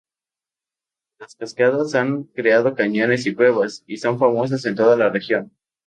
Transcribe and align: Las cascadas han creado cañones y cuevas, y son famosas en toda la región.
Las 1.19 1.35
cascadas 1.35 1.93
han 1.93 2.23
creado 2.23 2.73
cañones 2.73 3.27
y 3.27 3.35
cuevas, 3.35 3.83
y 3.85 3.97
son 3.97 4.17
famosas 4.17 4.65
en 4.65 4.73
toda 4.73 4.97
la 4.97 5.09
región. 5.11 5.53